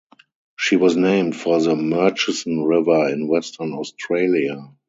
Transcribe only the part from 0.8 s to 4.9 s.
named for the Murchison River in Western Australia.